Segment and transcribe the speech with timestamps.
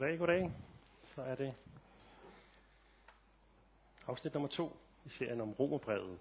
[0.00, 0.52] Goddag, goddag.
[1.04, 1.54] Så er det
[4.06, 6.18] afsnit nummer to i serien om Romerbrevet.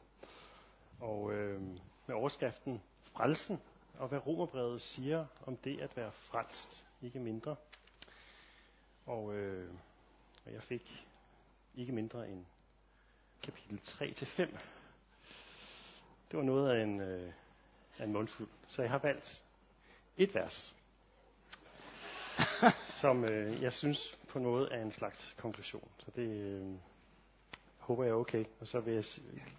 [1.00, 1.61] Og øh,
[2.05, 2.81] med overskriften
[3.13, 3.61] Frelsen,
[3.97, 7.55] og hvad Romerbrevet siger om det at være frelst, ikke mindre.
[9.05, 9.73] Og, øh,
[10.46, 11.05] og jeg fik
[11.75, 12.46] ikke mindre end
[13.43, 14.02] kapitel 3-5.
[16.32, 17.34] Det var noget af en, øh,
[17.98, 18.50] af en mundfuld.
[18.68, 19.43] Så jeg har valgt
[20.18, 20.75] et vers
[23.02, 25.89] som øh, jeg synes på en måde er en slags konklusion.
[25.97, 26.68] Så det øh,
[27.78, 28.46] håber jeg er okay.
[28.60, 29.04] Og så vil jeg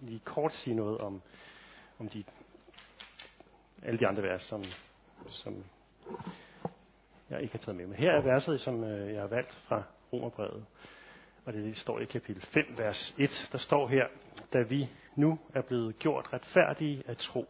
[0.01, 1.23] lige kort sige noget om,
[1.98, 2.24] om de,
[3.83, 4.64] alle de andre vers, som,
[5.28, 5.64] som
[7.30, 7.87] jeg ikke har taget med.
[7.87, 10.66] Men her er verset, som øh, jeg har valgt fra Romerbrevet.
[11.45, 13.48] Og det står i kapitel 5, vers 1.
[13.52, 14.06] Der står her,
[14.52, 17.47] da vi nu er blevet gjort retfærdige af tro,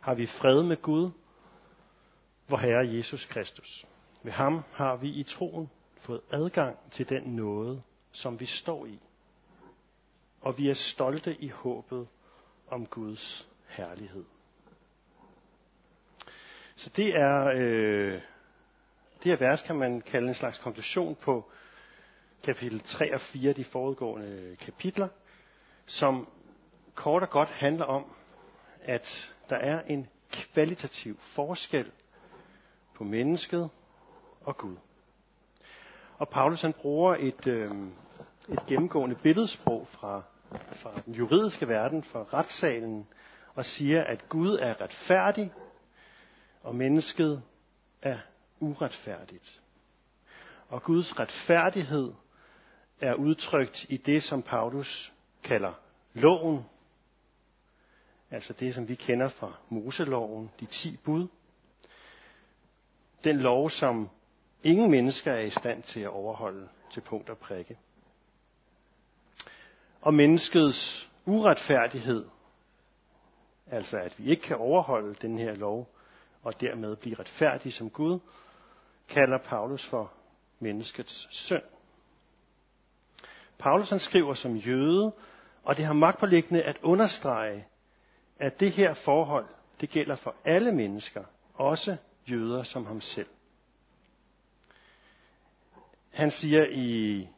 [0.00, 1.10] har vi fred med Gud,
[2.48, 3.86] vor Herre Jesus Kristus.
[4.22, 7.82] Ved ham har vi i troen fået adgang til den nåde,
[8.12, 8.98] som vi står i.
[10.40, 12.08] Og vi er stolte i håbet
[12.68, 14.24] om Guds herlighed.
[16.76, 18.20] Så det er, øh,
[19.22, 21.50] det her vers kan man kalde en slags konklusion på
[22.42, 25.08] kapitel 3 og 4 de foregående kapitler,
[25.86, 26.28] som
[26.94, 28.04] kort og godt handler om,
[28.82, 31.90] at der er en kvalitativ forskel
[32.94, 33.70] på mennesket
[34.44, 34.76] og Gud.
[36.18, 37.70] Og Paulus han bruger et, øh,
[38.48, 43.06] et gennemgående billedsprog fra, fra den juridiske verden, fra retssalen,
[43.54, 45.52] og siger, at Gud er retfærdig,
[46.62, 47.42] og mennesket
[48.02, 48.18] er
[48.60, 49.60] uretfærdigt.
[50.68, 52.12] Og Guds retfærdighed
[53.00, 55.72] er udtrykt i det, som Paulus kalder
[56.14, 56.66] loven,
[58.30, 61.28] altså det, som vi kender fra Moseloven, de ti bud.
[63.24, 64.08] Den lov, som
[64.62, 67.78] ingen mennesker er i stand til at overholde til punkt og prikke.
[70.00, 72.24] Og menneskets uretfærdighed,
[73.70, 75.88] altså at vi ikke kan overholde den her lov,
[76.42, 78.18] og dermed blive retfærdige som Gud,
[79.08, 80.12] kalder Paulus for
[80.58, 81.62] menneskets synd.
[83.58, 85.12] Paulus han skriver som jøde,
[85.62, 87.66] og det har magtpåliggende at understrege,
[88.38, 89.46] at det her forhold,
[89.80, 91.96] det gælder for alle mennesker, også
[92.30, 93.28] jøder som ham selv.
[96.12, 97.28] Han siger i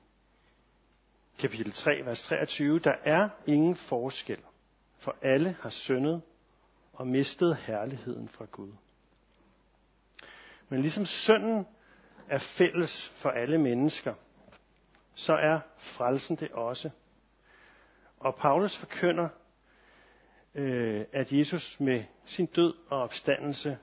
[1.39, 4.39] kapitel 3, vers 23, der er ingen forskel,
[4.99, 6.23] for alle har syndet
[6.93, 8.73] og mistet herligheden fra Gud.
[10.69, 11.67] Men ligesom synden
[12.29, 14.15] er fælles for alle mennesker,
[15.15, 16.91] så er frelsen det også.
[18.21, 19.29] Og Paulus forkynder,
[20.55, 23.79] øh, at Jesus med sin død og opstandelse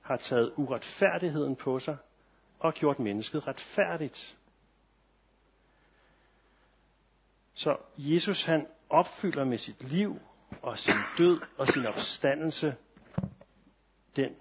[0.00, 1.96] har taget uretfærdigheden på sig
[2.60, 4.36] og gjort mennesket retfærdigt.
[7.54, 10.20] Så Jesus han opfylder med sit liv
[10.62, 12.76] og sin død og sin opstandelse
[14.16, 14.36] den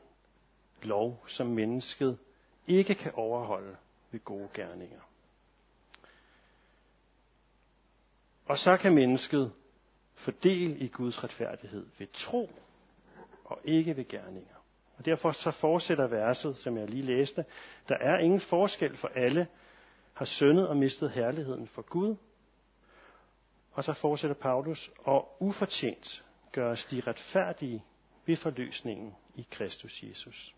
[0.83, 2.17] lov, som mennesket
[2.67, 3.77] ikke kan overholde
[4.11, 4.99] ved gode gerninger.
[8.45, 9.53] Og så kan mennesket
[10.15, 12.51] fordele i Guds retfærdighed ved tro
[13.45, 14.58] og ikke ved gerninger.
[14.99, 17.45] Og derfor så fortsætter verset, som jeg lige læste.
[17.89, 19.47] Der er ingen forskel for alle,
[20.13, 22.15] har syndet og mistet herligheden for Gud.
[23.71, 27.83] Og så fortsætter Paulus, og ufortjent gøres de retfærdige
[28.25, 30.55] ved forløsningen i Kristus Jesus.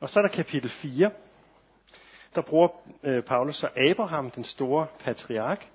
[0.00, 1.10] Og så er der kapitel 4.
[2.34, 2.68] Der bruger
[3.02, 5.68] øh, Paulus så Abraham, den store patriark,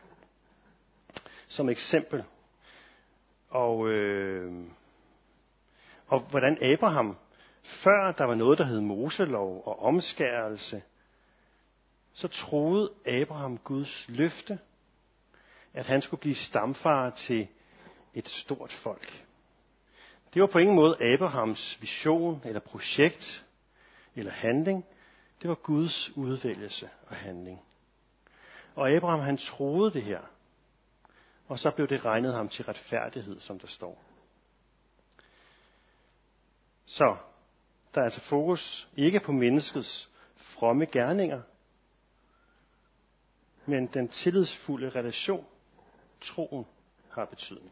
[1.47, 2.23] som eksempel.
[3.49, 4.67] Og øh,
[6.11, 7.17] og hvordan Abraham,
[7.63, 10.81] før der var noget, der hed Moselov og omskærelse,
[12.13, 14.59] så troede Abraham Guds løfte,
[15.73, 17.47] at han skulle blive stamfar til
[18.13, 19.23] et stort folk.
[20.33, 23.45] Det var på ingen måde Abrahams vision eller projekt
[24.15, 24.85] eller handling.
[25.41, 27.61] Det var Guds udvælgelse og handling.
[28.75, 30.21] Og Abraham han troede det her.
[31.47, 34.10] Og så blev det regnet ham til retfærdighed, som der står.
[36.91, 37.15] Så
[37.95, 41.41] der er altså fokus ikke på menneskets fromme gerninger,
[43.65, 45.45] men den tillidsfulde relation,
[46.21, 46.65] troen,
[47.11, 47.71] har betydning.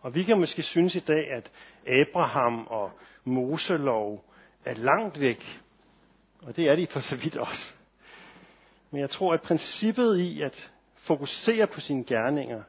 [0.00, 1.50] Og vi kan måske synes i dag, at
[1.86, 2.90] Abraham og
[3.24, 4.24] Moselov
[4.64, 5.60] er langt væk,
[6.42, 7.72] og det er de for så vidt også.
[8.90, 12.62] Men jeg tror, at princippet i at fokusere på sine gerninger,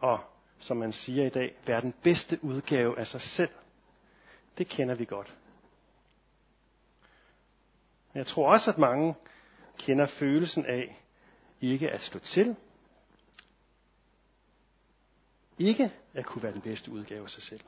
[0.00, 0.20] og
[0.58, 3.50] som man siger i dag, være den bedste udgave af sig selv,
[4.58, 5.36] det kender vi godt.
[8.12, 9.14] Men jeg tror også, at mange
[9.78, 11.02] kender følelsen af
[11.60, 12.56] ikke at stå til,
[15.58, 17.60] ikke at kunne være den bedste udgave af sig selv.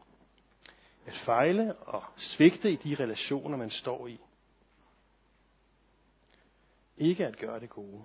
[1.07, 4.21] At fejle og svigte i de relationer, man står i.
[6.97, 8.05] Ikke at gøre det gode.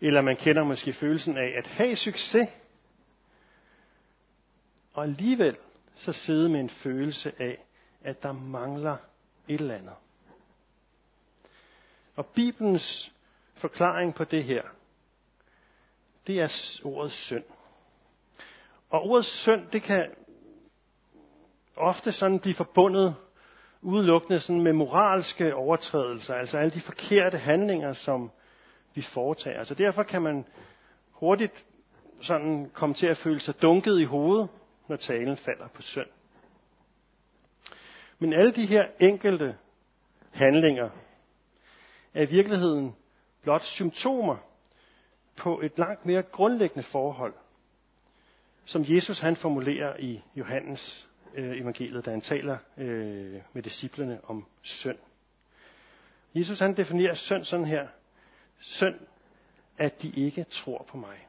[0.00, 2.48] Eller man kender måske følelsen af at have succes,
[4.92, 5.56] og alligevel
[5.98, 7.64] så sidde med en følelse af,
[8.02, 8.96] at der mangler
[9.48, 9.94] et eller andet.
[12.16, 13.12] Og Bibelens
[13.54, 14.62] forklaring på det her,
[16.26, 17.44] det er ordet synd.
[18.90, 20.06] Og ordet synd, det kan
[21.76, 23.14] ofte sådan blive forbundet
[23.82, 28.30] udelukkende sådan med moralske overtrædelser, altså alle de forkerte handlinger, som
[28.94, 29.64] vi foretager.
[29.64, 30.46] Så derfor kan man
[31.10, 31.64] hurtigt
[32.20, 34.48] sådan komme til at føle sig dunket i hovedet,
[34.88, 36.08] når talen falder på synd.
[38.18, 39.56] Men alle de her enkelte
[40.32, 40.90] handlinger
[42.14, 42.96] er i virkeligheden
[43.42, 44.36] blot symptomer
[45.36, 47.34] på et langt mere grundlæggende forhold,
[48.64, 54.46] som Jesus han formulerer i Johannes øh, evangeliet, da han taler øh, med disciplene om
[54.62, 54.98] synd.
[56.34, 57.88] Jesus han definerer synd sådan her.
[58.60, 59.00] Synd,
[59.78, 61.27] at de ikke tror på mig.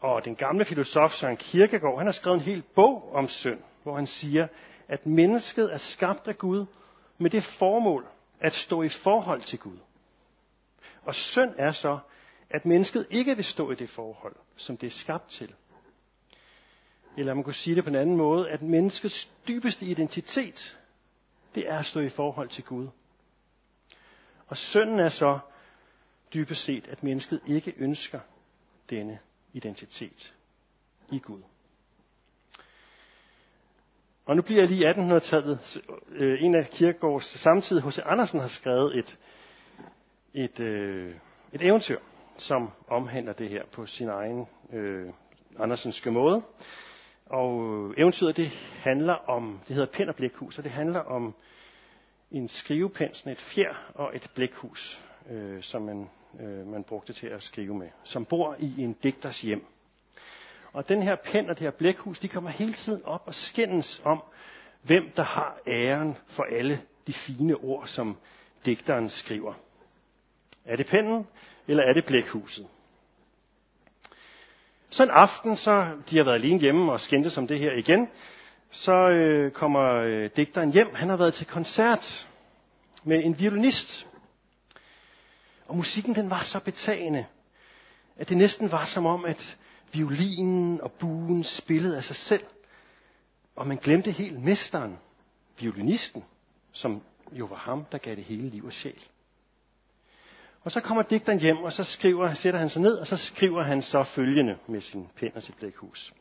[0.00, 3.96] Og den gamle filosof Søren Kierkegaard, han har skrevet en hel bog om synd, hvor
[3.96, 4.48] han siger,
[4.88, 6.66] at mennesket er skabt af Gud
[7.18, 8.06] med det formål
[8.40, 9.78] at stå i forhold til Gud.
[11.02, 11.98] Og synd er så,
[12.50, 15.54] at mennesket ikke vil stå i det forhold, som det er skabt til.
[17.16, 20.78] Eller man kunne sige det på en anden måde, at menneskets dybeste identitet,
[21.54, 22.88] det er at stå i forhold til Gud.
[24.46, 25.38] Og synden er så
[26.34, 28.20] dybest set, at mennesket ikke ønsker
[28.90, 29.18] denne
[29.52, 30.34] identitet
[31.12, 31.42] i Gud.
[34.26, 35.82] Og nu bliver jeg lige 1800-tallet.
[36.10, 37.98] Øh, en af Kirkegaards samtidig, H.C.
[38.04, 39.18] Andersen, har skrevet et,
[40.34, 41.14] et, øh,
[41.52, 41.98] et eventyr,
[42.36, 45.12] som omhandler det her på sin egen øh,
[45.58, 46.42] Andersenske måde.
[47.26, 48.48] Og øh, eventyret det
[48.78, 51.34] handler om, det hedder Pind og Blækhus, og det handler om
[52.30, 56.10] en skrivepensel, sådan et fjer og et blækhus, øh, som man,
[56.40, 59.66] øh, man brugte til at skrive med, som bor i en digters hjem.
[60.72, 64.00] Og den her pen og det her blækhus, de kommer hele tiden op og skændes
[64.04, 64.22] om,
[64.82, 68.16] hvem der har æren for alle de fine ord, som
[68.64, 69.54] digteren skriver.
[70.64, 71.26] Er det pennen,
[71.68, 72.66] eller er det blækhuset?
[74.90, 78.08] Så en aften, så de har været alene hjemme og skændtes om det her igen,
[78.70, 80.94] så øh, kommer øh, digteren hjem.
[80.94, 82.26] Han har været til koncert
[83.04, 84.06] med en violinist.
[85.68, 87.26] Og musikken den var så betagende,
[88.16, 89.58] at det næsten var som om, at
[89.92, 92.44] violinen og buen spillede af sig selv.
[93.56, 94.98] Og man glemte helt mesteren,
[95.60, 96.24] violinisten,
[96.72, 99.04] som jo var ham, der gav det hele liv og sjæl.
[100.62, 103.62] Og så kommer digteren hjem, og så skriver, sætter han sig ned, og så skriver
[103.62, 106.12] han så følgende med sin pen og sit blækhus.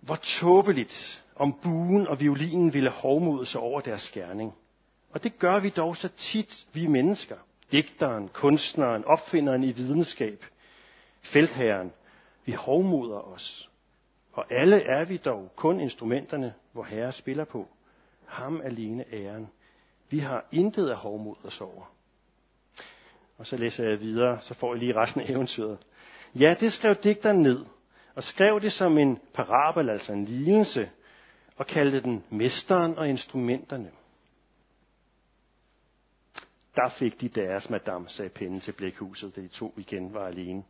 [0.00, 4.54] Hvor tåbeligt, om buen og violinen ville hovmode sig over deres skærning.
[5.10, 7.36] Og det gør vi dog så tit, vi mennesker.
[7.72, 10.44] Digteren, kunstneren, opfinderen i videnskab,
[11.22, 11.92] feltherren,
[12.44, 13.70] vi hovmoder os.
[14.32, 17.68] Og alle er vi dog kun instrumenterne, hvor Herre spiller på.
[18.26, 19.48] Ham alene æren.
[20.10, 21.92] Vi har intet at hovmod os over.
[23.38, 25.78] Og så læser jeg videre, så får jeg lige resten af eventyret.
[26.34, 27.64] Ja, det skrev digteren ned,
[28.14, 30.90] og skrev det som en parabel, altså en lignelse,
[31.56, 33.90] og kaldte den Mesteren og Instrumenterne.
[36.76, 40.64] Der fik de deres, madame, sagde pinden til blækhuset, da de to igen var alene.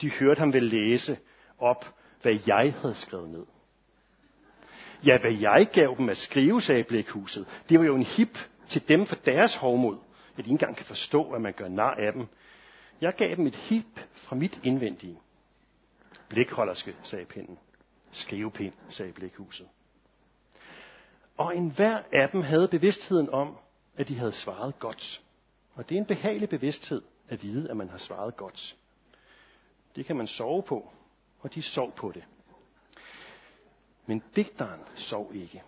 [0.00, 1.18] De hørte ham vel læse
[1.58, 3.46] op, hvad jeg havde skrevet ned.
[5.06, 8.38] Ja, hvad jeg gav dem at skrive, sagde blækhuset, det var jo en hip
[8.68, 9.96] til dem for deres hovmod,
[10.30, 12.26] at de ikke engang kan forstå, at man gør nar af dem.
[13.00, 15.18] Jeg gav dem et hip fra mit indvendige.
[16.28, 17.58] Blikholderske, sagde pinden.
[18.12, 19.66] Skrivepind, sagde blækhuset.
[21.36, 23.58] Og enhver af dem havde bevidstheden om,
[23.96, 25.22] at de havde svaret godt.
[25.76, 28.76] Og det er en behagelig bevidsthed at vide, at man har svaret godt.
[29.96, 30.92] Det kan man sove på,
[31.40, 32.24] og de sov på det.
[34.06, 35.62] Men digteren sov ikke.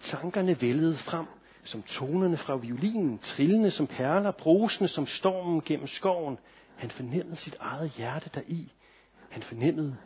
[0.00, 1.26] Tankerne vældede frem
[1.64, 6.38] som tonerne fra violinen, trillende som perler, brusende som stormen gennem skoven.
[6.76, 8.72] Han fornemmede sit eget hjerte deri.
[9.30, 9.96] Han fornemmede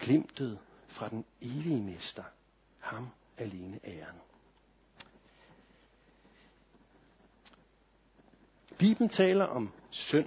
[0.00, 0.58] glimtet
[0.88, 2.22] fra den evige mester.
[2.78, 3.08] Ham
[3.38, 4.20] alene æren.
[8.80, 10.26] Bibelen taler om synd.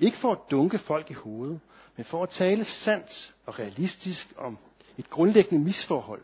[0.00, 1.60] Ikke for at dunke folk i hovedet,
[1.96, 4.58] men for at tale sandt og realistisk om
[4.98, 6.22] et grundlæggende misforhold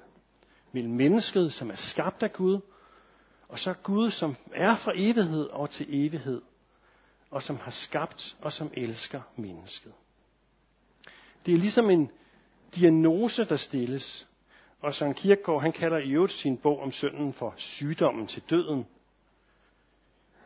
[0.73, 2.61] mellem mennesket, som er skabt af Gud,
[3.49, 6.43] Og så Gud, som er fra evighed og til evighed,
[7.31, 9.93] og som har skabt og som elsker mennesket.
[11.47, 12.11] Det er ligesom en
[12.75, 14.29] diagnose, der stilles,
[14.81, 18.87] og Søren Kierkegaard, han kalder i øvrigt sin bog om synden for sygdommen til døden.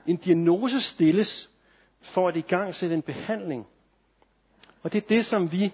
[0.07, 1.51] En diagnose stilles
[2.01, 3.67] for at i gang sætte en behandling.
[4.83, 5.73] Og det er det, som vi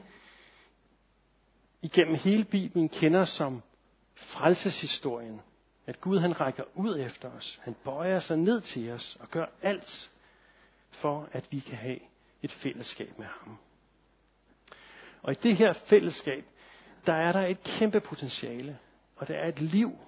[1.83, 3.62] igennem hele Bibelen kender som
[4.15, 5.41] frelseshistorien.
[5.87, 7.61] At Gud han rækker ud efter os.
[7.62, 10.11] Han bøjer sig ned til os og gør alt
[10.91, 11.99] for, at vi kan have
[12.43, 13.59] et fællesskab med ham.
[15.23, 16.45] Og i det her fællesskab,
[17.07, 18.79] der er der et kæmpe potentiale,
[19.17, 19.99] og der er et liv,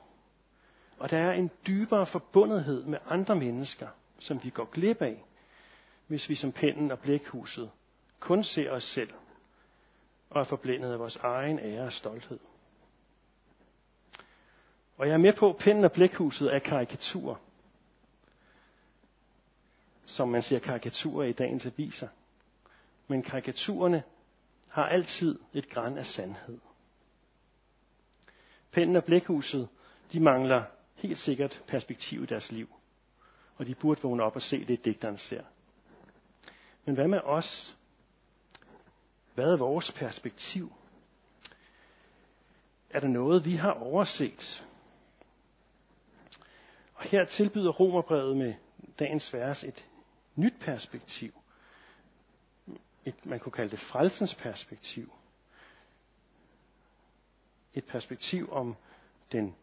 [0.99, 3.89] og der er en dybere forbundethed med andre mennesker,
[4.25, 5.25] som vi går glip af,
[6.07, 7.71] hvis vi som pinden og blækhuset
[8.21, 9.13] kun ser os selv
[10.31, 12.39] og er forblændet af vores egen ære og stolthed.
[14.97, 17.41] Og jeg er med på, at pinden og blækhuset er karikatur.
[20.05, 22.09] Som man ser karikaturer i dagens aviser.
[23.09, 24.03] Men karikaturerne
[24.69, 26.59] har altid et græn af sandhed.
[28.71, 29.69] Pinden og blækhuset,
[30.13, 30.65] de mangler
[30.95, 32.69] helt sikkert perspektiv i deres liv.
[33.57, 35.43] Og de burde vågne op og se det, digteren ser.
[36.85, 37.77] Men hvad med os?
[39.35, 40.73] Hvad er vores perspektiv?
[42.91, 44.65] Er der noget, vi har overset?
[46.95, 48.55] Og her tilbyder Romerbrevet med
[48.99, 49.87] dagens vers et
[50.37, 51.35] nyt perspektiv.
[53.05, 55.13] Et, man kunne kalde det frelsens perspektiv.
[57.75, 58.77] Et perspektiv om
[59.33, 59.55] den,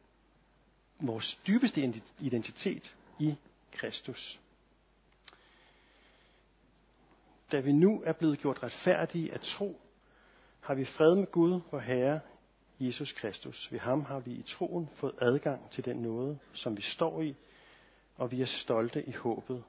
[1.00, 3.36] vores dybeste identitet i
[3.72, 4.40] Kristus.
[7.52, 9.82] Da vi nu er blevet gjort retfærdige af tro,
[10.60, 12.20] har vi fred med Gud, vor Herre,
[12.80, 13.72] Jesus Kristus.
[13.72, 17.36] Ved ham har vi i troen fået adgang til den nåde, som vi står i,
[18.16, 19.64] og vi er stolte i håbet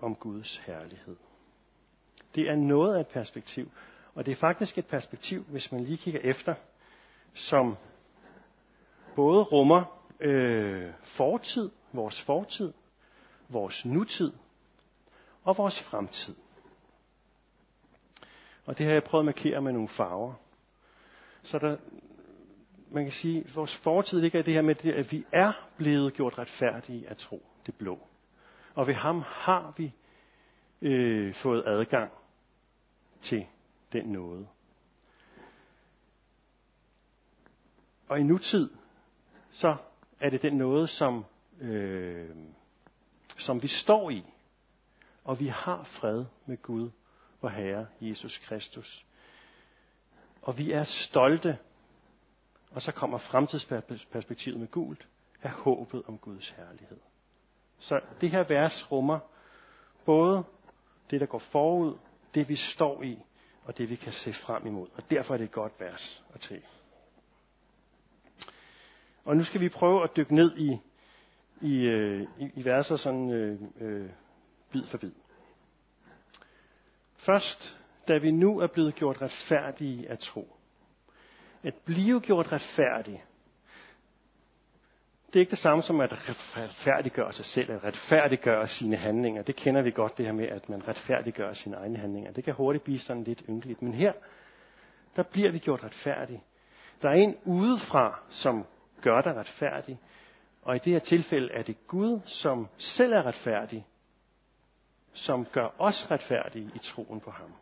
[0.00, 1.16] om Guds herlighed.
[2.34, 3.70] Det er noget af et perspektiv,
[4.14, 6.54] og det er faktisk et perspektiv, hvis man lige kigger efter,
[7.34, 7.76] som
[9.16, 12.72] både rummer øh, fortid, vores fortid,
[13.50, 14.32] vores nutid
[15.42, 16.36] og vores fremtid.
[18.64, 20.34] Og det har jeg prøvet at markere med nogle farver.
[21.42, 21.76] Så der,
[22.90, 26.14] man kan sige, at vores fortid ligger i det her med, at vi er blevet
[26.14, 27.98] gjort retfærdige af tro, det blå.
[28.74, 29.92] Og ved ham har vi
[30.82, 32.12] øh, fået adgang
[33.22, 33.46] til
[33.92, 34.46] den nåde.
[38.08, 38.70] Og i nutid,
[39.50, 39.76] så
[40.20, 41.24] er det den nåde, som,
[41.60, 42.36] øh,
[43.40, 44.24] som vi står i.
[45.24, 46.90] Og vi har fred med Gud
[47.40, 49.04] vor Herre Jesus Kristus.
[50.42, 51.58] Og vi er stolte,
[52.70, 55.06] og så kommer fremtidsperspektivet med gult,
[55.42, 56.98] af håbet om Guds herlighed.
[57.78, 59.18] Så det her vers rummer
[60.04, 60.44] både
[61.10, 61.98] det, der går forud,
[62.34, 63.18] det vi står i,
[63.64, 64.88] og det vi kan se frem imod.
[64.94, 66.64] Og derfor er det et godt vers at tage.
[69.24, 70.78] Og nu skal vi prøve at dykke ned i,
[71.60, 74.10] i, øh, i, i verser sådan øh, øh,
[74.72, 75.12] bid for bid.
[77.16, 80.56] Først, da vi nu er blevet gjort retfærdige af tro.
[81.62, 83.24] At blive gjort retfærdig,
[85.26, 86.12] det er ikke det samme som at
[86.56, 89.42] retfærdiggøre sig selv, at retfærdiggøre sine handlinger.
[89.42, 92.32] Det kender vi godt, det her med, at man retfærdiggør sine egne handlinger.
[92.32, 93.82] Det kan hurtigt blive sådan lidt yndeligt.
[93.82, 94.12] Men her,
[95.16, 96.42] der bliver vi gjort retfærdige.
[97.02, 98.66] Der er en udefra, som
[99.00, 99.98] gør dig retfærdig.
[100.62, 103.86] Og i det her tilfælde er det Gud, som selv er retfærdig,
[105.12, 107.52] som gør os retfærdige i troen på ham.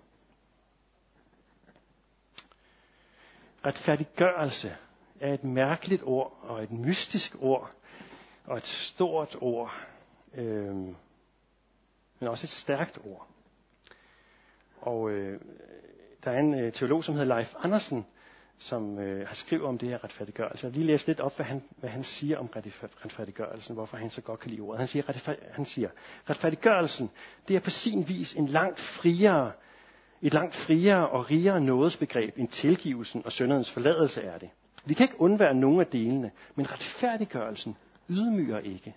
[3.67, 4.77] Retfærdiggørelse
[5.21, 7.71] er et mærkeligt ord, og et mystisk ord,
[8.45, 9.87] og et stort ord,
[10.35, 10.75] øh,
[12.19, 13.29] men også et stærkt ord.
[14.81, 15.41] Og øh,
[16.25, 18.07] der er en øh, teolog, som hedder Leif Andersen,
[18.59, 20.67] som øh, har skrevet om det her retfærdiggørelse.
[20.67, 22.51] Jeg vil lige læse lidt op, hvad han, hvad han siger om
[23.05, 24.79] retfærdiggørelsen, hvorfor han så godt kan lide ordet.
[24.79, 25.91] Han siger, han siger,
[26.31, 27.11] retfærdiggørelsen,
[27.49, 29.53] det er på sin vis en langt friere,
[30.23, 34.51] et langt friere og rigere nådesbegreb end tilgivelsen og sønderens forladelse er det.
[34.85, 37.77] Vi kan ikke undvære nogen af delene, men retfærdiggørelsen
[38.09, 38.97] ydmyger ikke.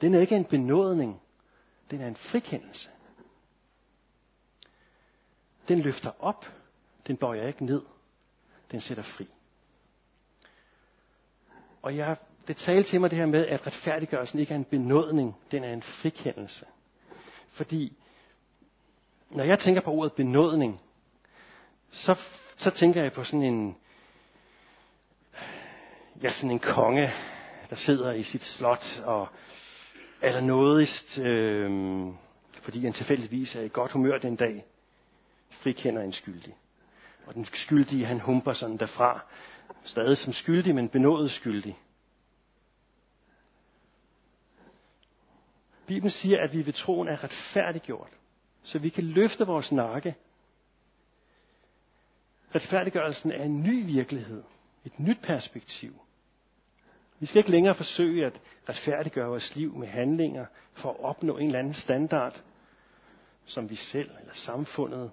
[0.00, 1.20] Den er ikke en benådning,
[1.90, 2.88] den er en frikendelse.
[5.68, 6.46] Den løfter op,
[7.06, 7.82] den bøjer ikke ned
[8.70, 9.28] den sætter fri.
[11.82, 12.16] Og jeg,
[12.48, 15.72] det talte til mig det her med, at retfærdiggørelsen ikke er en benådning, den er
[15.72, 16.66] en frikendelse.
[17.52, 17.96] Fordi
[19.30, 20.80] når jeg tænker på ordet benådning,
[21.90, 22.14] så,
[22.56, 23.76] så tænker jeg på sådan en,
[26.22, 27.12] ja, sådan en konge,
[27.70, 29.28] der sidder i sit slot og
[30.20, 32.06] er nådigst, øh,
[32.62, 34.64] fordi han tilfældigvis er i godt humør den dag,
[35.50, 36.54] frikender en skyldig.
[37.26, 39.20] Og den skyldige, han humper sådan derfra,
[39.84, 41.78] stadig som skyldig, men benådet skyldig.
[45.86, 48.10] Bibelen siger, at vi ved troen er retfærdiggjort,
[48.62, 50.14] så vi kan løfte vores nakke.
[52.54, 54.42] Retfærdiggørelsen er en ny virkelighed,
[54.84, 56.00] et nyt perspektiv.
[57.18, 61.46] Vi skal ikke længere forsøge at retfærdiggøre vores liv med handlinger for at opnå en
[61.46, 62.42] eller anden standard,
[63.44, 65.10] som vi selv eller samfundet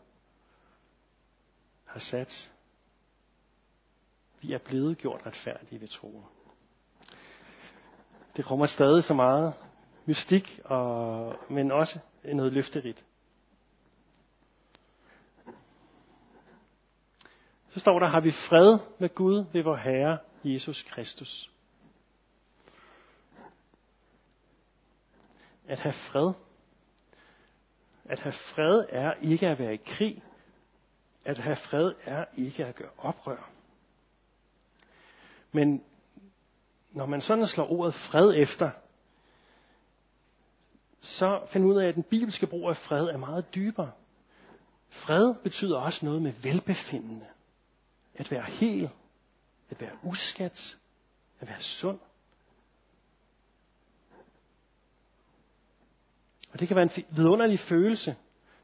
[1.87, 2.51] har sat.
[4.41, 6.25] Vi er blevet gjort retfærdige ved troen.
[8.37, 9.53] Det rummer stadig så meget
[10.05, 13.05] mystik, og, men også noget løfterigt.
[17.67, 21.51] Så står der, har vi fred med Gud ved vor Herre Jesus Kristus.
[25.67, 26.33] At have fred.
[28.05, 30.23] At have fred er ikke at være i krig.
[31.27, 33.49] At have fred er ikke at gøre oprør.
[35.51, 35.83] Men
[36.91, 38.71] når man sådan slår ordet fred efter,
[41.01, 43.91] så finder ud af, at den bibelske brug af fred er meget dybere.
[44.89, 47.25] Fred betyder også noget med velbefindende.
[48.15, 48.89] At være hel.
[49.69, 50.77] At være uskat.
[51.39, 51.99] At være sund.
[56.53, 58.15] Og det kan være en vidunderlig følelse,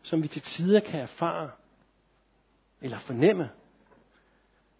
[0.04, 1.52] som vi til tider kan erfare
[2.84, 3.50] eller fornemme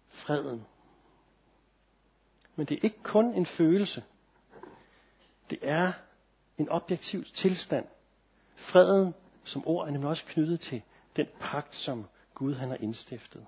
[0.08, 0.66] freden.
[2.56, 4.04] Men det er ikke kun en følelse.
[5.50, 5.92] Det er
[6.58, 7.86] en objektiv tilstand.
[8.56, 10.82] Freden som ord er nemlig også knyttet til
[11.16, 13.46] den pagt, som Gud han har indstiftet.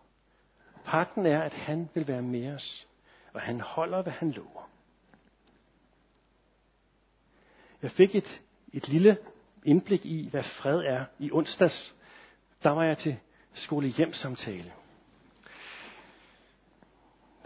[0.84, 2.86] Pakten er, at han vil være med os,
[3.32, 4.70] og han holder, hvad han lover.
[7.82, 9.18] Jeg fik et, et lille
[9.64, 11.96] indblik i, hvad fred er i onsdags.
[12.62, 13.18] Der var jeg til
[13.56, 14.72] skole samtale.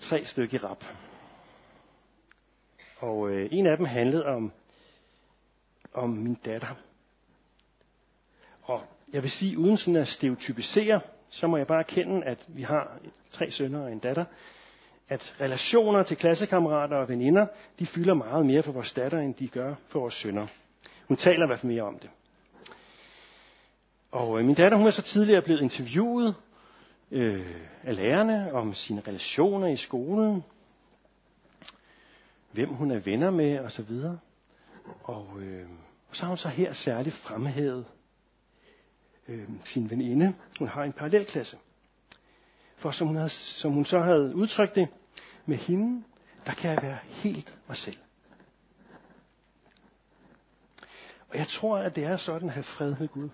[0.01, 0.85] Tre stykker i rap.
[2.99, 4.53] Og øh, en af dem handlede om,
[5.95, 6.75] om min datter.
[8.63, 12.63] Og jeg vil sige, uden sådan at stereotypisere, så må jeg bare erkende, at vi
[12.63, 12.99] har
[13.31, 14.25] tre sønner og en datter,
[15.09, 17.47] at relationer til klassekammerater og veninder,
[17.79, 20.47] de fylder meget mere for vores datter, end de gør for vores sønner.
[21.09, 22.11] Hun taler i hvert fald mere om det.
[24.11, 26.35] Og øh, min datter, hun er så tidligere blevet interviewet
[27.11, 30.45] øh, af lærerne om sine relationer i skolen,
[32.53, 33.91] hvem hun er venner med osv.
[35.03, 35.69] Og, øh,
[36.11, 37.85] og så har hun så her særligt fremhævet
[39.29, 40.35] øh, sin veninde.
[40.59, 41.57] Hun har en parallelklasse.
[42.77, 44.89] For som hun, havde, som hun så havde udtrykt det,
[45.47, 46.05] med hende,
[46.47, 47.97] der kan jeg være helt mig selv.
[51.29, 53.29] Og jeg tror, at det er sådan at have fred med Gud.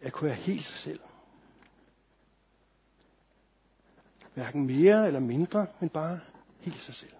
[0.00, 1.00] At kunne være helt sig selv.
[4.34, 6.20] Hverken mere eller mindre, men bare
[6.60, 7.12] helt sig selv.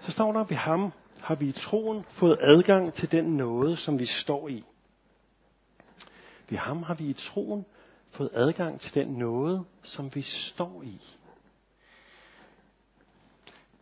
[0.00, 3.98] Så står der, ved ham har vi i troen fået adgang til den nåde, som
[3.98, 4.64] vi står i.
[6.48, 7.64] Ved ham har vi i troen
[8.10, 11.00] fået adgang til den nåde, som vi står i.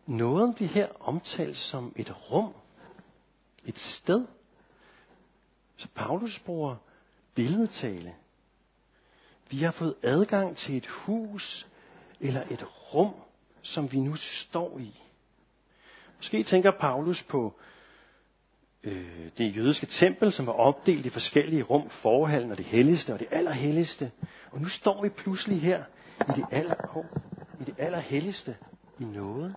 [0.05, 2.53] Nåden bliver her omtalt som et rum,
[3.65, 4.27] et sted.
[5.77, 6.75] Så Paulus bruger
[7.35, 8.15] billedtale.
[9.49, 11.67] Vi har fået adgang til et hus
[12.19, 13.13] eller et rum,
[13.61, 15.01] som vi nu står i.
[16.17, 17.59] Måske tænker Paulus på
[18.83, 23.19] øh, det jødiske tempel, som var opdelt i forskellige rum, forhallen og det helligste og
[23.19, 24.11] det allerhelligste.
[24.51, 25.83] Og nu står vi pludselig her
[26.21, 27.05] i det, aller,
[27.61, 28.57] i det allerhelligste
[28.99, 29.55] i noget.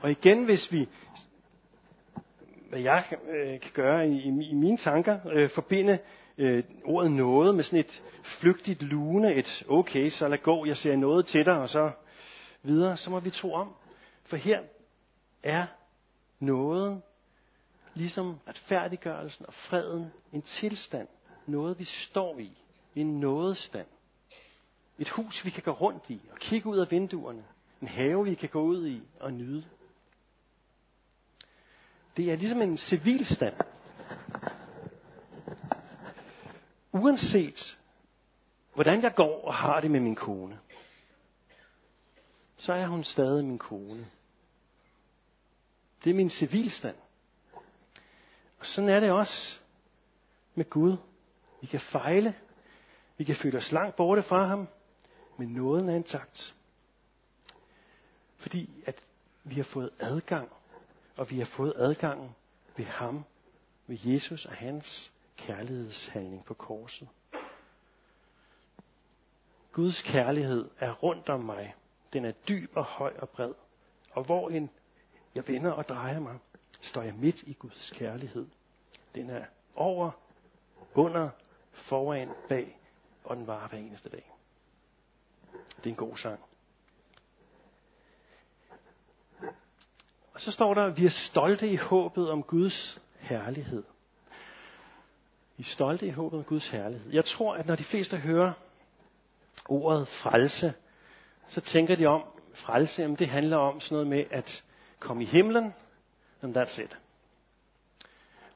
[0.00, 0.88] Og igen, hvis vi,
[2.68, 5.98] hvad jeg øh, kan gøre i, i, i mine tanker, øh, forbinde
[6.38, 8.02] øh, ordet noget med sådan et
[8.40, 11.90] flygtigt lune, et okay, så lad gå, jeg ser noget til dig, og så
[12.62, 13.74] videre, så må vi tro om.
[14.24, 14.60] For her
[15.42, 15.66] er
[16.40, 17.02] noget,
[17.94, 21.08] ligesom retfærdiggørelsen og freden, en tilstand.
[21.46, 22.52] Noget, vi står i.
[22.94, 23.86] En nådestand.
[24.98, 27.44] Et hus, vi kan gå rundt i og kigge ud af vinduerne.
[27.82, 29.64] En have, vi kan gå ud i og nyde.
[32.18, 33.54] Det er ligesom en civilstand.
[36.92, 37.78] Uanset
[38.74, 40.58] hvordan jeg går og har det med min kone,
[42.56, 44.10] så er hun stadig min kone.
[46.04, 46.96] Det er min civilstand.
[48.58, 49.58] Og sådan er det også
[50.54, 50.96] med Gud.
[51.60, 52.34] Vi kan fejle.
[53.16, 54.68] Vi kan føle os langt borte fra ham.
[55.36, 56.54] Men nåden er intakt.
[58.36, 59.02] Fordi at
[59.44, 60.52] vi har fået adgang.
[61.18, 62.30] Og vi har fået adgangen
[62.76, 63.24] ved ham.
[63.86, 67.08] Ved Jesus og hans kærlighedshandling på korset.
[69.72, 71.74] Guds kærlighed er rundt om mig.
[72.12, 73.54] Den er dyb og høj og bred.
[74.10, 74.70] Og hvor en
[75.34, 76.38] jeg vender og drejer mig,
[76.80, 78.46] står jeg midt i Guds kærlighed.
[79.14, 80.10] Den er over,
[80.94, 81.30] under,
[81.72, 82.80] foran, bag,
[83.24, 84.32] og den varer hver eneste dag.
[85.52, 86.40] Det er en god sang.
[90.38, 93.84] Og så står der, at vi er stolte i håbet om Guds herlighed.
[95.56, 97.12] Vi er stolte i håbet om Guds herlighed.
[97.12, 98.52] Jeg tror, at når de fleste hører
[99.68, 100.74] ordet frelse,
[101.46, 102.24] så tænker de om,
[102.54, 104.64] frelse, jamen det handler om sådan noget med at
[104.98, 105.74] komme i himlen,
[106.42, 106.98] and that's it.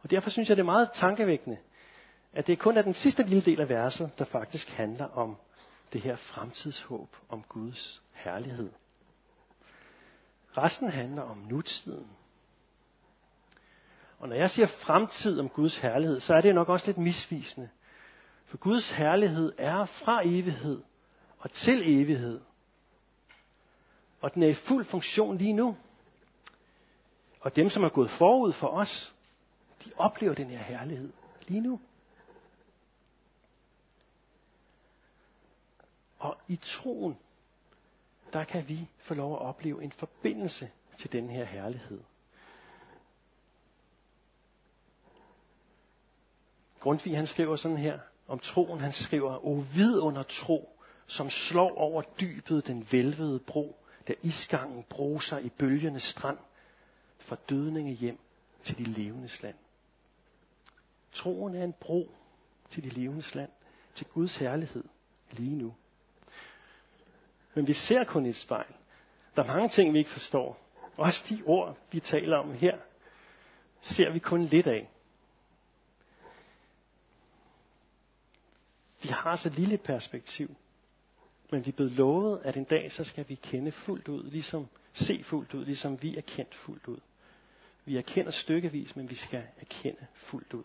[0.03, 1.59] Og derfor synes jeg, det er meget tankevækkende,
[2.33, 5.37] at det kun er den sidste lille del af verset, der faktisk handler om
[5.93, 8.71] det her fremtidshåb, om Guds herlighed.
[10.57, 12.11] Resten handler om nutiden.
[14.19, 17.69] Og når jeg siger fremtid om Guds herlighed, så er det nok også lidt misvisende.
[18.47, 20.83] For Guds herlighed er fra evighed
[21.39, 22.41] og til evighed.
[24.21, 25.77] Og den er i fuld funktion lige nu.
[27.41, 29.15] Og dem, som er gået forud for os,
[29.85, 31.13] de oplever den her herlighed
[31.49, 31.81] lige nu.
[36.19, 37.19] Og i troen,
[38.33, 42.01] der kan vi få lov at opleve en forbindelse til den her herlighed.
[46.81, 48.81] Grundtvig han skriver sådan her om troen.
[48.81, 49.65] Han skriver, O
[50.01, 56.39] under tro, som slår over dybet den vælvede bro, der isgangen broser i bølgende strand,
[57.19, 58.19] fra dødninge hjem
[58.63, 59.57] til de levendes land.
[61.13, 62.11] Troen er en bro
[62.71, 63.51] til de levendes land,
[63.95, 64.85] til Guds herlighed
[65.31, 65.75] lige nu.
[67.55, 68.75] Men vi ser kun et spejl.
[69.37, 70.59] Der er mange ting, vi ikke forstår.
[70.97, 72.79] Også de ord, vi taler om her,
[73.81, 74.91] ser vi kun lidt af.
[79.03, 80.57] Vi har så lille perspektiv.
[81.51, 84.69] Men vi er blevet lovet, at en dag så skal vi kende fuldt ud, ligesom
[84.93, 86.99] se fuldt ud, ligesom vi er kendt fuldt ud.
[87.85, 90.65] Vi erkender stykkevis, men vi skal erkende fuldt ud.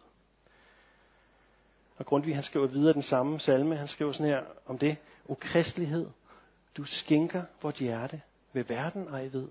[1.98, 4.98] Og Grundtvig han skriver videre den samme salme, han skriver sådan her om det.
[5.28, 6.08] O kristelighed,
[6.78, 8.22] du skænker vort hjerte
[8.54, 9.48] ved verden ej ved.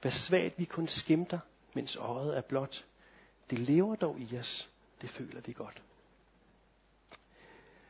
[0.00, 1.38] Hvad svagt vi kun skimter,
[1.74, 2.84] mens øjet er blot.
[3.50, 5.82] Det lever dog i os, det føler vi godt.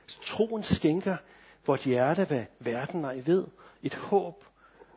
[0.07, 1.17] Så troen skænker
[1.67, 3.47] vort hjerte, hvad verden ej ved.
[3.83, 4.45] Et håb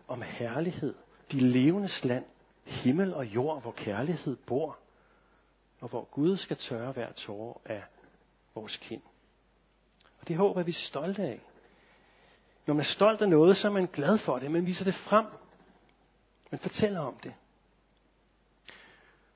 [0.08, 0.96] om herlighed,
[1.32, 2.26] de levendes land,
[2.64, 4.78] himmel og jord, hvor kærlighed bor,
[5.82, 7.84] og hvor Gud skal tørre hver tårer af
[8.56, 9.02] vores kind.
[10.20, 11.42] Og det håb er vi stolte af.
[12.66, 14.52] Når man er stolt af noget, så er man glad for det.
[14.52, 15.26] Man viser det frem.
[16.52, 17.34] Man fortæller om det.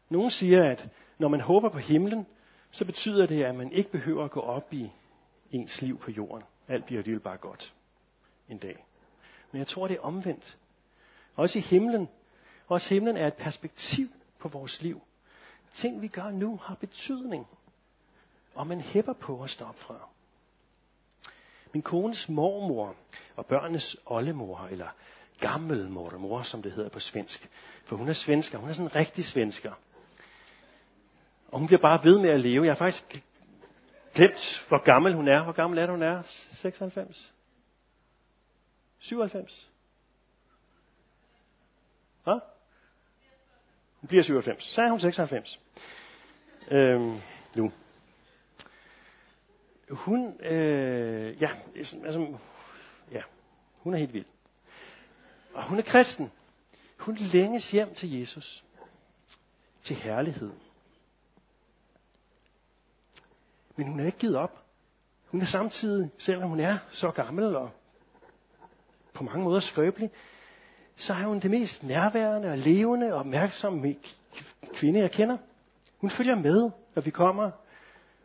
[0.09, 2.27] Nogle siger, at når man håber på himlen,
[2.71, 4.91] så betyder det, at man ikke behøver at gå op i
[5.51, 6.43] ens liv på jorden.
[6.67, 7.73] Alt bliver alligevel bare godt
[8.49, 8.85] en dag.
[9.51, 10.57] Men jeg tror, det er omvendt.
[11.35, 12.09] Også i himlen,
[12.67, 14.07] også himlen er et perspektiv
[14.39, 15.01] på vores liv.
[15.73, 17.47] Ting, vi gør nu, har betydning.
[18.55, 20.09] Og man hæpper på os deroppe fra.
[21.73, 22.95] Min kones mormor
[23.37, 24.87] og børnenes oldemor, eller
[25.39, 27.49] gammelmormor, som det hedder på svensk.
[27.85, 29.71] For hun er svensker, hun er sådan en rigtig svensker.
[31.47, 32.65] Og hun bliver bare ved med at leve.
[32.65, 33.23] Jeg har faktisk
[34.15, 35.43] glemt, hvor gammel hun er.
[35.43, 36.23] Hvor gammel er det, hun er?
[36.53, 37.33] 96?
[38.99, 39.71] 97?
[42.23, 42.39] Hvad?
[44.01, 44.63] Hun bliver 97.
[44.63, 45.59] Så er hun 96.
[46.71, 47.21] Øhm,
[47.55, 47.71] nu.
[49.89, 52.37] Hun, øh, ja, altså,
[53.79, 54.25] hun er helt vild.
[55.53, 56.31] Og hun er kristen.
[56.97, 58.63] Hun længes hjem til Jesus.
[59.83, 60.51] Til herlighed.
[63.75, 64.63] Men hun er ikke givet op.
[65.25, 67.71] Hun er samtidig, selvom hun er så gammel og
[69.13, 70.11] på mange måder skrøbelig,
[70.95, 73.95] så er hun det mest nærværende og levende og opmærksomme
[74.73, 75.37] kvinde, jeg kender.
[75.97, 77.51] Hun følger med, når vi kommer.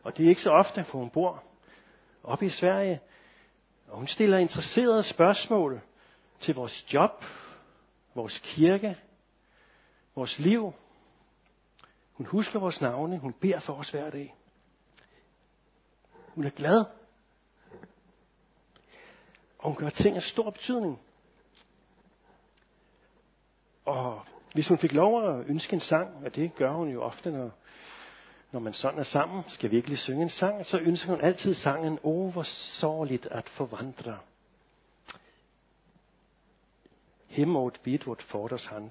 [0.03, 1.43] Og det er ikke så ofte, for hun bor
[2.23, 3.01] oppe i Sverige.
[3.92, 5.81] Og hun stiller interesserede spørgsmål
[6.40, 7.24] til vores job,
[8.14, 8.98] vores kirke,
[10.14, 10.72] vores liv.
[12.12, 13.18] Hun husker vores navne.
[13.18, 14.35] Hun beder for os hver dag.
[16.28, 16.85] Hun er glad.
[19.59, 21.00] Og hun gør ting af stor betydning.
[23.85, 27.31] Og, hvis hun fik lov at ønske en sang, og det gør hun jo ofte,
[27.31, 27.50] når,
[28.53, 31.99] når man sådan er sammen, skal virkelig synge en sang, så ønsker hun altid sangen,
[32.03, 32.43] Åh, oh, hvor
[32.81, 34.19] sorgligt at forvandre.
[37.27, 38.91] Himmåt vidt vort forders hand.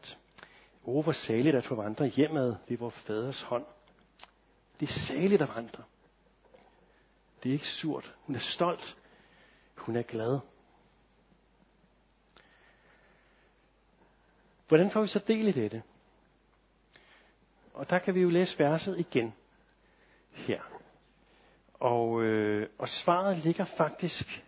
[0.83, 3.65] O oh, hvor saligt at forvandre hjemad ved vor faders hånd.
[4.79, 5.83] Det er saligt at vandre.
[7.43, 8.15] Det er ikke surt.
[8.25, 8.97] Hun er stolt.
[9.75, 10.39] Hun er glad.
[14.67, 15.83] Hvordan får vi så del i dette?
[17.73, 19.33] Og der kan vi jo læse verset igen
[20.31, 20.59] her.
[21.73, 24.43] Og, øh, og svaret ligger faktisk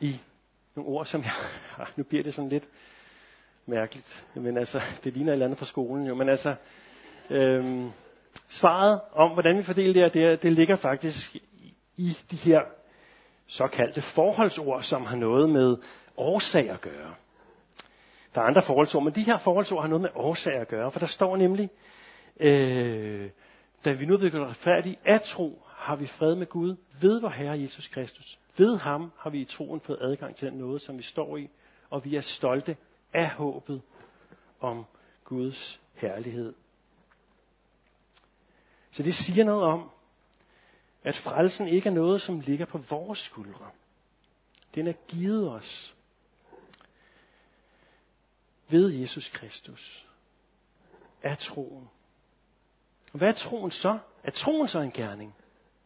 [0.00, 0.20] i
[0.74, 1.32] nogle ord, som jeg...
[1.78, 2.68] Ah, nu bliver det sådan lidt
[3.66, 4.26] mærkeligt.
[4.34, 6.14] Men altså, det ligner et eller andet fra skolen jo.
[6.14, 6.54] Men altså,
[7.30, 7.86] øh,
[8.48, 11.36] svaret om, hvordan vi fordeler det her, det, det ligger faktisk
[11.96, 12.60] i de her
[13.46, 15.76] såkaldte forholdsord, som har noget med
[16.16, 17.14] årsag at gøre.
[18.34, 20.98] Der er andre forholdsord, men de her forholdsord har noget med årsag at gøre, for
[20.98, 21.70] der står nemlig,
[22.40, 23.30] øh,
[23.84, 27.28] da vi nu er blevet retfærdige af tro, har vi fred med Gud ved vor
[27.28, 28.38] Herre Jesus Kristus.
[28.56, 31.50] Ved ham har vi i troen fået adgang til den noget, som vi står i,
[31.90, 32.76] og vi er stolte
[33.12, 33.82] af håbet
[34.60, 34.84] om
[35.24, 36.54] Guds herlighed.
[38.90, 39.90] Så det siger noget om,
[41.04, 43.70] at frelsen ikke er noget, som ligger på vores skuldre.
[44.74, 45.94] Den er givet os
[48.68, 50.06] ved Jesus Kristus
[51.22, 51.88] af troen.
[53.12, 53.98] Og hvad er troen så?
[54.24, 55.34] Er troen så en gerning?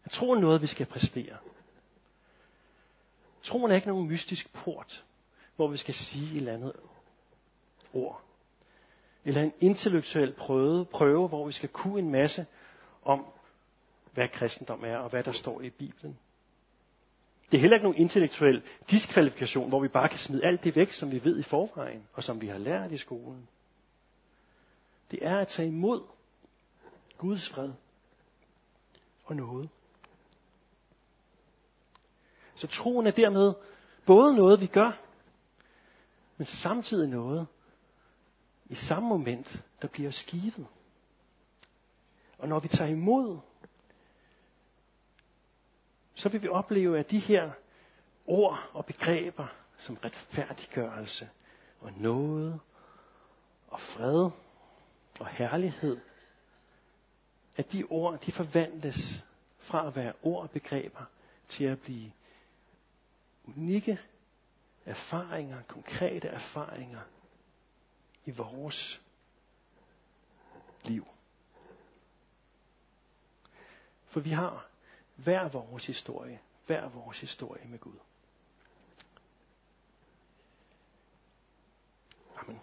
[0.04, 1.36] Er troen noget, vi skal præstere?
[3.42, 5.04] Troen er ikke nogen mystisk port,
[5.56, 6.72] hvor vi skal sige et eller andet
[7.92, 8.22] ord.
[9.24, 12.46] Eller en intellektuel prøve, prøve, hvor vi skal kunne en masse
[13.04, 13.26] om,
[14.12, 16.18] hvad kristendom er, og hvad der står i Bibelen.
[17.50, 20.92] Det er heller ikke nogen intellektuel diskvalifikation, hvor vi bare kan smide alt det væk,
[20.92, 23.48] som vi ved i forvejen, og som vi har lært i skolen.
[25.10, 26.02] Det er at tage imod
[27.22, 27.72] Guds fred
[29.24, 29.68] og noget.
[32.54, 33.54] Så troen er dermed
[34.06, 35.00] både noget, vi gør,
[36.36, 37.46] men samtidig noget,
[38.66, 40.66] i samme moment, der bliver skivet.
[42.38, 43.38] Og når vi tager imod,
[46.14, 47.50] så vil vi opleve, at de her
[48.26, 49.46] ord og begreber,
[49.78, 51.28] som retfærdiggørelse
[51.80, 52.60] og noget
[53.68, 54.30] og fred
[55.20, 56.00] og herlighed,
[57.56, 59.24] at de ord, de forvandles
[59.58, 61.04] fra at være ord og begreber
[61.48, 62.12] til at blive
[63.44, 64.00] unikke
[64.84, 67.00] erfaringer, konkrete erfaringer
[68.24, 69.00] i vores
[70.84, 71.06] liv.
[74.06, 74.66] For vi har
[75.16, 77.98] hver vores historie, hver vores historie med Gud.
[82.36, 82.60] Amen.